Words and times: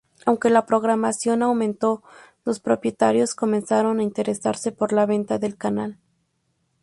Aunque 0.25 0.49
la 0.49 0.65
programación 0.65 1.43
aumentó, 1.43 2.01
los 2.43 2.59
propietarios 2.59 3.35
comenzaron 3.35 3.99
a 3.99 4.03
interesarse 4.03 4.71
por 4.71 4.93
la 4.93 5.05
venta 5.05 5.37
del 5.37 5.55
canal. 5.57 5.99